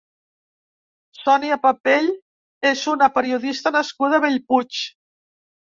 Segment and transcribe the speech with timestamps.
[1.17, 2.09] Sònia Papell
[2.73, 4.85] és una periodista nascuda a Bellpuig.